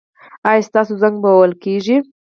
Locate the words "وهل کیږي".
1.37-1.97